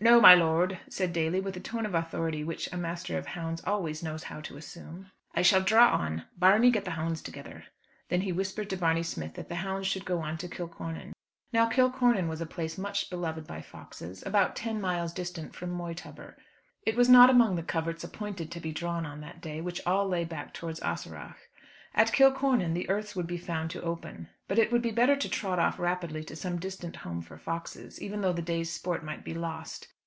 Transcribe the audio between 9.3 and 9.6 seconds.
that the